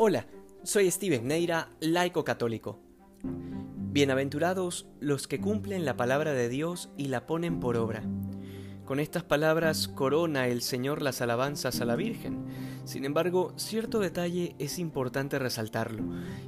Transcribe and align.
Hola, 0.00 0.28
soy 0.62 0.88
Steven 0.92 1.26
Neira, 1.26 1.70
laico 1.80 2.22
católico. 2.22 2.78
Bienaventurados 3.24 4.86
los 5.00 5.26
que 5.26 5.40
cumplen 5.40 5.84
la 5.84 5.96
palabra 5.96 6.34
de 6.34 6.48
Dios 6.48 6.88
y 6.96 7.08
la 7.08 7.26
ponen 7.26 7.58
por 7.58 7.76
obra. 7.76 8.04
Con 8.84 9.00
estas 9.00 9.24
palabras 9.24 9.88
corona 9.88 10.46
el 10.46 10.62
Señor 10.62 11.02
las 11.02 11.20
alabanzas 11.20 11.80
a 11.80 11.84
la 11.84 11.96
Virgen. 11.96 12.44
Sin 12.84 13.04
embargo, 13.04 13.54
cierto 13.56 13.98
detalle 13.98 14.54
es 14.60 14.78
importante 14.78 15.40
resaltarlo, 15.40 16.04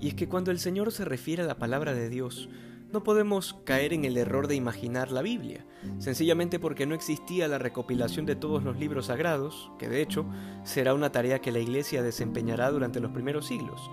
y 0.00 0.08
es 0.08 0.14
que 0.14 0.26
cuando 0.26 0.50
el 0.50 0.58
Señor 0.58 0.90
se 0.90 1.04
refiere 1.04 1.42
a 1.42 1.46
la 1.46 1.58
palabra 1.58 1.92
de 1.92 2.08
Dios, 2.08 2.48
no 2.94 3.02
podemos 3.02 3.56
caer 3.64 3.92
en 3.92 4.04
el 4.04 4.16
error 4.16 4.46
de 4.46 4.54
imaginar 4.54 5.10
la 5.10 5.20
Biblia, 5.20 5.66
sencillamente 5.98 6.60
porque 6.60 6.86
no 6.86 6.94
existía 6.94 7.48
la 7.48 7.58
recopilación 7.58 8.24
de 8.24 8.36
todos 8.36 8.62
los 8.62 8.78
libros 8.78 9.06
sagrados, 9.06 9.72
que 9.80 9.88
de 9.88 10.00
hecho 10.00 10.24
será 10.62 10.94
una 10.94 11.10
tarea 11.10 11.40
que 11.40 11.50
la 11.50 11.58
Iglesia 11.58 12.04
desempeñará 12.04 12.70
durante 12.70 13.00
los 13.00 13.10
primeros 13.10 13.48
siglos. 13.48 13.90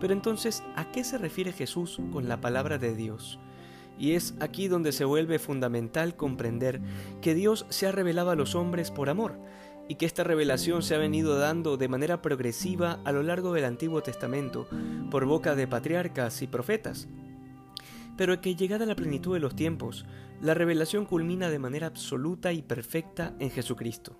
Pero 0.00 0.14
entonces, 0.14 0.62
¿a 0.76 0.90
qué 0.90 1.04
se 1.04 1.18
refiere 1.18 1.52
Jesús 1.52 2.00
con 2.10 2.26
la 2.26 2.40
palabra 2.40 2.78
de 2.78 2.96
Dios? 2.96 3.38
Y 3.98 4.12
es 4.12 4.34
aquí 4.40 4.66
donde 4.66 4.92
se 4.92 5.04
vuelve 5.04 5.38
fundamental 5.38 6.16
comprender 6.16 6.80
que 7.20 7.34
Dios 7.34 7.66
se 7.68 7.86
ha 7.86 7.92
revelado 7.92 8.30
a 8.30 8.34
los 8.34 8.54
hombres 8.54 8.90
por 8.90 9.10
amor, 9.10 9.38
y 9.88 9.96
que 9.96 10.06
esta 10.06 10.24
revelación 10.24 10.82
se 10.82 10.94
ha 10.94 10.98
venido 10.98 11.38
dando 11.38 11.76
de 11.76 11.88
manera 11.88 12.22
progresiva 12.22 12.98
a 13.04 13.12
lo 13.12 13.22
largo 13.22 13.52
del 13.52 13.66
Antiguo 13.66 14.02
Testamento 14.02 14.66
por 15.10 15.26
boca 15.26 15.54
de 15.54 15.66
patriarcas 15.66 16.40
y 16.40 16.46
profetas, 16.46 17.08
pero 18.18 18.40
que 18.40 18.56
llegada 18.56 18.84
la 18.84 18.96
plenitud 18.96 19.32
de 19.32 19.40
los 19.40 19.54
tiempos, 19.54 20.04
la 20.42 20.52
revelación 20.52 21.06
culmina 21.06 21.48
de 21.48 21.60
manera 21.60 21.86
absoluta 21.86 22.52
y 22.52 22.62
perfecta 22.62 23.34
en 23.38 23.50
Jesucristo. 23.50 24.18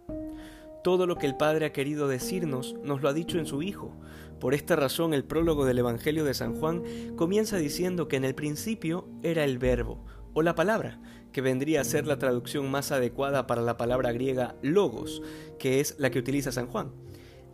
Todo 0.84 1.04
lo 1.04 1.16
que 1.16 1.26
el 1.26 1.36
Padre 1.36 1.66
ha 1.66 1.72
querido 1.72 2.06
decirnos 2.06 2.76
nos 2.84 3.02
lo 3.02 3.08
ha 3.08 3.12
dicho 3.12 3.38
en 3.38 3.46
su 3.46 3.60
Hijo. 3.60 3.92
Por 4.38 4.54
esta 4.54 4.76
razón 4.76 5.12
el 5.12 5.24
prólogo 5.24 5.66
del 5.66 5.80
Evangelio 5.80 6.24
de 6.24 6.32
San 6.32 6.54
Juan 6.54 6.84
comienza 7.16 7.56
diciendo 7.56 8.06
que 8.06 8.14
en 8.14 8.24
el 8.24 8.36
principio 8.36 9.08
era 9.24 9.42
el 9.42 9.58
verbo, 9.58 10.06
o 10.32 10.42
la 10.42 10.54
palabra, 10.54 11.00
que 11.32 11.40
vendría 11.40 11.80
a 11.80 11.84
ser 11.84 12.06
la 12.06 12.20
traducción 12.20 12.70
más 12.70 12.92
adecuada 12.92 13.48
para 13.48 13.62
la 13.62 13.76
palabra 13.76 14.12
griega 14.12 14.54
logos, 14.62 15.22
que 15.58 15.80
es 15.80 15.96
la 15.98 16.10
que 16.10 16.20
utiliza 16.20 16.52
San 16.52 16.68
Juan. 16.68 16.92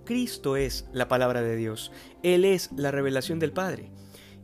Cristo 0.04 0.58
es 0.58 0.86
la 0.92 1.08
palabra 1.08 1.41
de 1.41 1.56
Dios, 1.56 1.91
Él 2.22 2.44
es 2.44 2.70
la 2.76 2.91
revelación 2.91 3.38
del 3.38 3.52
Padre. 3.52 3.91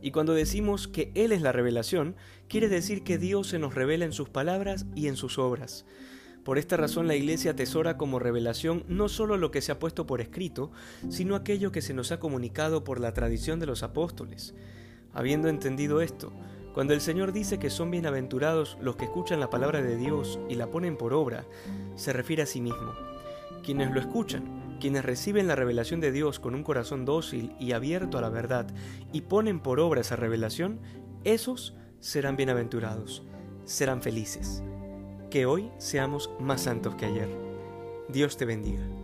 Y 0.01 0.11
cuando 0.11 0.33
decimos 0.33 0.87
que 0.87 1.11
Él 1.15 1.31
es 1.31 1.41
la 1.41 1.51
revelación, 1.51 2.15
quiere 2.47 2.69
decir 2.69 3.03
que 3.03 3.17
Dios 3.17 3.47
se 3.47 3.59
nos 3.59 3.75
revela 3.75 4.05
en 4.05 4.13
sus 4.13 4.29
palabras 4.29 4.85
y 4.95 5.07
en 5.07 5.15
sus 5.15 5.37
obras. 5.37 5.85
Por 6.43 6.57
esta 6.57 6.75
razón 6.75 7.07
la 7.07 7.15
Iglesia 7.15 7.51
atesora 7.51 7.97
como 7.97 8.17
revelación 8.17 8.83
no 8.87 9.09
solo 9.09 9.37
lo 9.37 9.51
que 9.51 9.61
se 9.61 9.71
ha 9.71 9.79
puesto 9.79 10.07
por 10.07 10.21
escrito, 10.21 10.71
sino 11.09 11.35
aquello 11.35 11.71
que 11.71 11.83
se 11.83 11.93
nos 11.93 12.11
ha 12.11 12.19
comunicado 12.19 12.83
por 12.83 12.99
la 12.99 13.13
tradición 13.13 13.59
de 13.59 13.67
los 13.67 13.83
apóstoles. 13.83 14.55
Habiendo 15.13 15.49
entendido 15.49 16.01
esto, 16.01 16.33
cuando 16.73 16.93
el 16.93 17.01
Señor 17.01 17.31
dice 17.31 17.59
que 17.59 17.69
son 17.69 17.91
bienaventurados 17.91 18.77
los 18.81 18.95
que 18.95 19.05
escuchan 19.05 19.39
la 19.39 19.49
palabra 19.49 19.83
de 19.83 19.97
Dios 19.97 20.39
y 20.49 20.55
la 20.55 20.67
ponen 20.67 20.97
por 20.97 21.13
obra, 21.13 21.45
se 21.95 22.11
refiere 22.11 22.41
a 22.41 22.47
sí 22.47 22.59
mismo. 22.59 22.93
Quienes 23.63 23.91
lo 23.91 23.99
escuchan, 23.99 24.60
quienes 24.81 25.05
reciben 25.05 25.47
la 25.47 25.55
revelación 25.55 26.01
de 26.01 26.11
Dios 26.11 26.39
con 26.39 26.55
un 26.55 26.63
corazón 26.63 27.05
dócil 27.05 27.55
y 27.59 27.71
abierto 27.71 28.17
a 28.17 28.21
la 28.21 28.29
verdad 28.29 28.67
y 29.13 29.21
ponen 29.21 29.61
por 29.61 29.79
obra 29.79 30.01
esa 30.01 30.17
revelación, 30.17 30.79
esos 31.23 31.77
serán 31.99 32.35
bienaventurados, 32.35 33.23
serán 33.63 34.01
felices. 34.01 34.63
Que 35.29 35.45
hoy 35.45 35.71
seamos 35.77 36.29
más 36.39 36.61
santos 36.61 36.95
que 36.95 37.05
ayer. 37.05 37.29
Dios 38.09 38.35
te 38.35 38.43
bendiga. 38.43 39.00